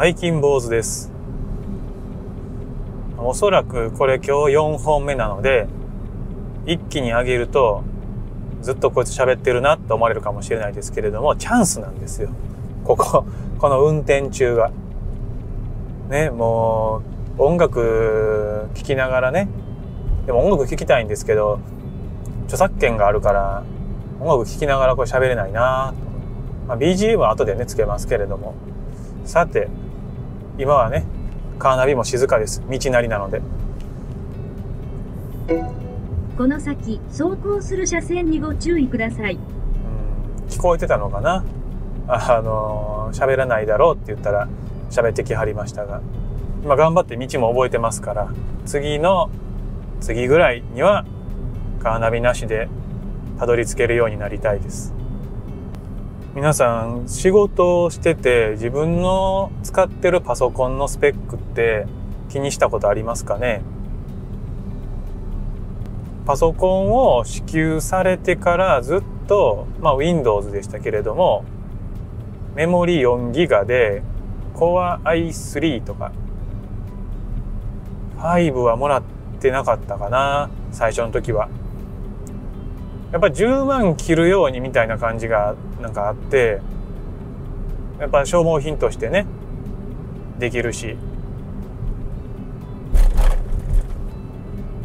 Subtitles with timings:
[0.00, 1.10] 背筋坊主です。
[3.16, 5.66] おそらくこれ今日4本目なので、
[6.66, 7.82] 一気に上げると、
[8.62, 12.30] ずっとこいつ喋ってるなって思われるかもしれないですけれども、チャンスなんですよ。
[12.84, 13.26] ここ、
[13.58, 14.70] この運転中が。
[16.08, 17.02] ね、も
[17.36, 19.48] う、音楽聴きながらね、
[20.26, 21.58] でも音楽聴きたいんですけど、
[22.44, 23.64] 著作権があるから、
[24.20, 26.68] 音楽聴きながらこれ喋れないなと。
[26.68, 28.54] まあ、BGM は後でね、つけますけれども。
[29.24, 29.68] さて、
[30.58, 31.04] 今はね、
[31.58, 32.62] カーナビも静かです。
[32.68, 33.40] 道なりなので。
[36.36, 39.36] この先、走行する車線にご注意ください。
[39.36, 41.44] うん聞こえてたのかな？
[42.08, 44.48] あの喋らないだろうって言ったら
[44.90, 46.00] 喋ってきはりましたが
[46.64, 48.32] 今頑張って道も覚えてますから
[48.64, 49.28] 次の
[50.00, 51.04] 次ぐらいには
[51.80, 52.66] カーナビなしで
[53.38, 54.94] たどり着けるようになりたいです
[56.34, 61.86] 皆さん仕事をしてて自分の使ってるパソコンのスペックって
[62.28, 63.62] 気にしたことありますかね？
[66.26, 71.44] パソコンを支給されてからずっと、まあ、Windows でしたけれども
[72.54, 74.02] メモリ4ギガで
[74.54, 76.12] Core i3 とか
[78.18, 79.02] 5はもらっ
[79.40, 81.48] てなかったかな最初の時は。
[83.12, 86.60] やっぱ10万切るようにみたいな感じがなんかあって
[87.98, 89.26] やっぱ消耗品としてね
[90.38, 90.96] できるし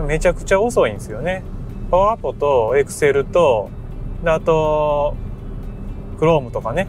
[0.08, 1.44] めちゃくちゃ遅いんですよね。
[1.90, 3.70] パワーポとエクセルと、
[4.26, 5.16] あと、
[6.20, 6.88] クロームとかね。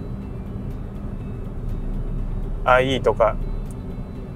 [2.64, 3.36] IE とか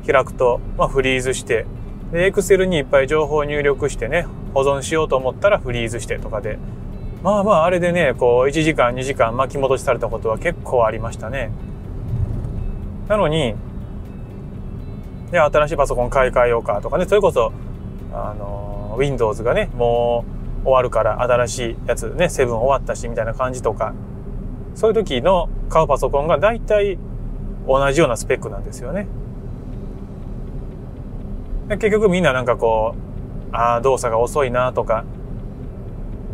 [0.06, 1.66] 開くと、まあ、フリーズして、
[2.12, 6.58] エクセルにいっぱい情報を入力してね、保存しようと思ったらフリーズしてとかで。
[7.22, 11.50] まあまあ、あれでね、こう、1時間、2時間巻き戻しされたことは結構ありましたね。
[13.08, 13.54] なのに、
[15.32, 17.52] で、新しいパソコン買い替えようかとかね、それこそ、
[18.12, 20.24] あの、Windows がね、も
[20.62, 23.94] う終わるから新しいやつね、7終わったしみたいな感じとか、
[24.74, 26.98] そういう時の買うパソコンが大体
[27.66, 29.08] 同じようなスペックなんですよね。
[31.68, 32.94] 結局みんななんかこ
[33.52, 35.04] う、ああ、動作が遅いなとか、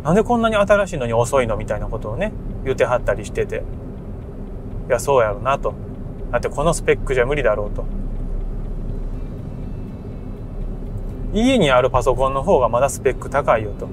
[0.05, 2.31] なんでこんなに新しいのに遅いのみたいなことをね、
[2.63, 3.63] 言ってはったりしてて、
[4.87, 5.73] いや、そうやろなと。
[6.31, 7.85] だってこのスペックじゃ無理だろうと。
[11.33, 13.87] 家にあるパソコンの方がまだスペック高いよと。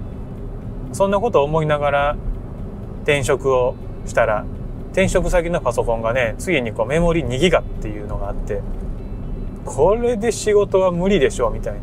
[0.93, 2.17] そんなことを思いながら
[3.05, 3.75] 転職を
[4.05, 4.45] したら、
[4.91, 8.61] 転職先のパソコンがね、次にこうメモリ2ギガっていうのがあって、
[9.65, 11.81] これで仕事は無理でしょうみたいな。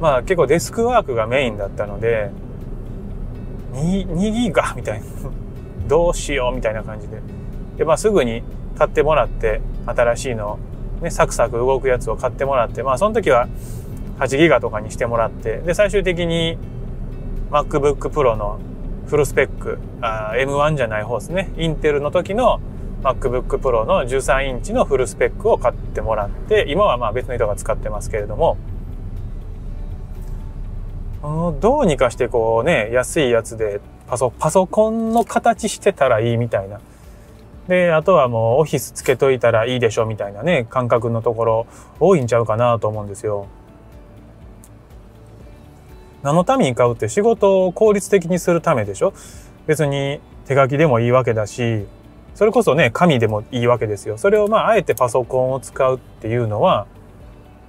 [0.00, 2.30] まあ結構デスクワークがメインだったので、
[3.76, 5.06] 2, 2ギガみたいな。
[5.88, 7.20] どうしようみたいな感じで。
[7.76, 8.42] で、まあすぐに
[8.76, 10.58] 買ってもらって、新しいの、
[11.00, 13.48] ね、サクサク動くやつを買ってもらって、まあその時は
[14.18, 16.58] 8ギガとかにしてもらって、で、最終的に
[17.50, 18.58] MacBook Pro の
[19.06, 21.50] フルスペック、あ M1 じゃない方ですね。
[21.56, 22.60] インテルの時の
[23.02, 28.56] MacBook Pro の13インチのフルスペックを買ってもらって、今はまあ別の人が使ってますけれども、
[31.60, 36.80] どうにかしてこうね、安いやつでパソ、パソコンの形してたらいいみたいな。
[37.66, 41.66] で、あとはもうオフィスつけといたらいいでしょみたいなね、感覚のところ
[41.98, 43.48] 多いんちゃうかなと思うんですよ。
[46.22, 49.12] 何のために買うって仕事を効率的にするためでしょ？
[49.66, 51.86] 別に手書きでもいいわけだし、
[52.36, 54.16] それこそね、紙でもいいわけですよ。
[54.16, 56.86] それをまあ、あえてパソコンを使うっていうのは、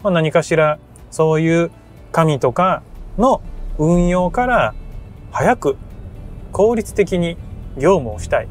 [0.04, 0.78] まあ、何かしら
[1.10, 1.72] そういう
[2.12, 2.84] 紙とか
[3.18, 3.42] の
[3.78, 4.76] 運用から
[5.32, 5.78] 早く
[6.52, 7.38] 効率的に
[7.78, 8.48] 業務をしたい。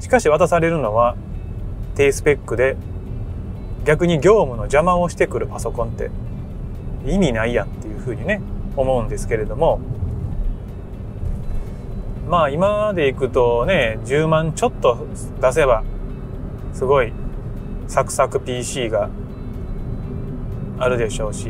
[0.00, 1.16] しかし渡されるのは
[1.96, 2.76] 低スペックで
[3.84, 6.10] 逆に業務の邪魔をしてくるパソコンって
[7.06, 8.40] 意味ないやんっていうふうにね、
[8.76, 9.80] 思うんですけれども、
[12.28, 15.06] まあ今までいくとね、10万ちょっと
[15.40, 15.84] 出せば、
[16.74, 17.12] すごい
[17.86, 19.08] サクサク PC が
[20.78, 21.48] あるでしょうし、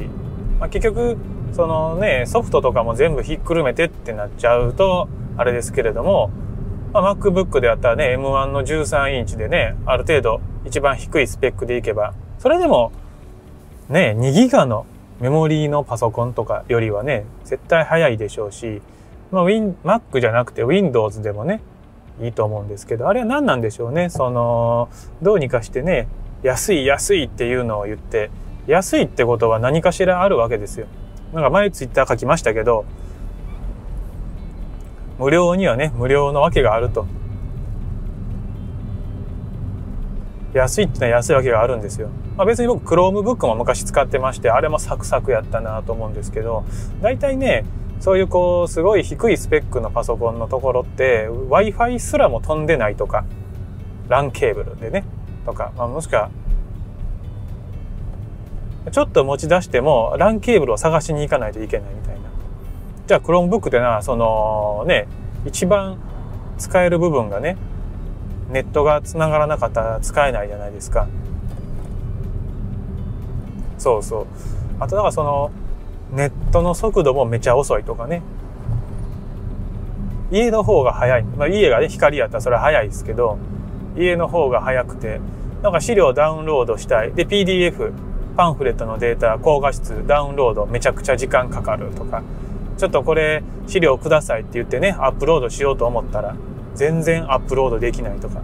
[0.58, 1.16] まあ、結局、
[1.52, 6.30] そのね、ソフトとかも全部ひっくるめてってなっちゃうと、あれですけれども、
[6.92, 12.92] まあ、MacBook であったらね、M1 の13インチでね、ある程度一番低いスペックでいけば、それでも、
[13.88, 14.86] ね、2ギガの
[15.20, 18.80] メモリーのパソコンとかよりはね、絶対早いでしょうし、
[19.30, 21.60] まあ、Win、Mac じゃなくて Windows でもね、
[22.22, 24.10] いいと思うんですけど、あれは何なんでしょうね？
[24.10, 24.88] その、
[25.22, 26.08] どうにかしてね、
[26.42, 28.30] 安い安いっていうのを言って、
[28.66, 30.86] 安いってことは何かしらあるわけですよ。
[31.32, 32.84] なんか前ツイッター書きましたけど、
[35.18, 37.06] 無料にはね、無料のわけがあると。
[40.54, 42.08] 安いってのは安いわけがあるんですよ。
[42.38, 46.64] まあ、別に僕 Chromebook も昔使ってましてあれもサクサクやったなと思うんですけど
[47.02, 47.64] 大体ね
[47.98, 53.24] そういうこうすごい低いスペックのパソコンのところって w i f i すらも飛んでないとか
[54.08, 55.04] LAN ケーブルでね
[55.44, 56.30] とか、まあ、もしくは
[58.90, 62.20] ちょっと持ち出しても LAN ケーブルを探しに行かないといけないみたいな。
[63.06, 65.06] じゃあ Chromebook ってなそのね
[65.44, 65.98] 一番
[66.58, 67.56] 使える部分がね
[68.50, 71.06] ネットが繋がらなかったら使えないじゃないですか。
[73.78, 74.26] そうそう。
[74.80, 75.50] あとだからその
[76.12, 78.22] ネットの速度もめちゃ遅いとかね。
[80.30, 83.38] 家の方が早い、まあ、家がね光やったらそれは早いですけど
[83.96, 85.20] 家の方が早くて
[85.62, 87.12] なんか資料ダウンロードしたい。
[87.12, 87.92] で PDF
[88.38, 92.22] パンフレットのデータ高画質ダウンロードめちゃくちゃ時間かかるとか
[92.78, 96.36] ちょっとこれ資料くださいって言ってねアップロードしようと思ったら
[96.76, 98.40] 全然アップロードできないとか。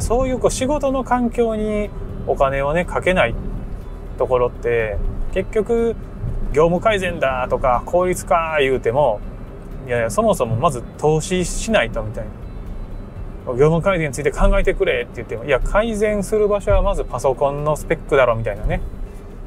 [0.00, 1.90] そういうこう仕事の環境に
[2.26, 3.34] お金をねかけない
[4.16, 4.96] ところって
[5.32, 5.96] 結局
[6.52, 9.20] 業務改善だとか効率化言うても
[9.86, 12.30] いやいやそもそもまず投資しないとみたいな。
[13.54, 18.80] 業務改善について考えてくれって言ってもいや改善する場所はまずパソコンのスペックだろみたいなね。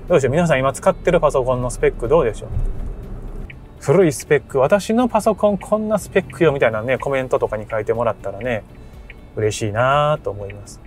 [0.07, 0.31] どうでしょう？
[0.31, 2.49] 皆さん今使ってるパソコンのスペックどうでしょう？
[3.79, 4.59] 古いスペック。
[4.59, 8.63] 私のパソコンこんなスペックよみたいなねコメントとかに書いてもらったらね
[9.35, 10.79] 嬉しいなと思います。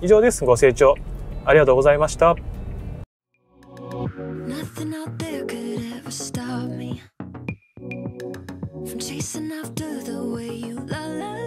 [0.00, 0.44] 以上です。
[0.44, 0.94] ご清聴
[1.44, 2.34] ありがとうございました。
[4.46, 7.02] Nothing out there could ever stop me
[8.86, 11.39] from chasing after the way you la la la